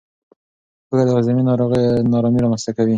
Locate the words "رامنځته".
2.43-2.71